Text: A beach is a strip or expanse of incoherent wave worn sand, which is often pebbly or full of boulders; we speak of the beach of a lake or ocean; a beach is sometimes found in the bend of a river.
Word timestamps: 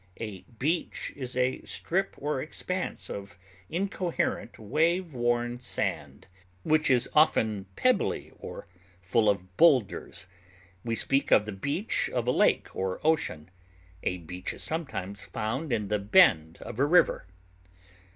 A 0.17 0.41
beach 0.57 1.13
is 1.15 1.37
a 1.37 1.61
strip 1.61 2.15
or 2.17 2.41
expanse 2.41 3.07
of 3.07 3.37
incoherent 3.69 4.57
wave 4.57 5.13
worn 5.13 5.59
sand, 5.59 6.25
which 6.63 6.89
is 6.89 7.07
often 7.13 7.67
pebbly 7.75 8.31
or 8.39 8.65
full 8.99 9.29
of 9.29 9.55
boulders; 9.57 10.25
we 10.83 10.95
speak 10.95 11.29
of 11.29 11.45
the 11.45 11.51
beach 11.51 12.09
of 12.15 12.27
a 12.27 12.31
lake 12.31 12.75
or 12.75 12.99
ocean; 13.05 13.51
a 14.01 14.17
beach 14.17 14.53
is 14.55 14.63
sometimes 14.63 15.25
found 15.25 15.71
in 15.71 15.87
the 15.87 15.99
bend 15.99 16.57
of 16.63 16.79
a 16.79 16.85
river. 16.87 17.27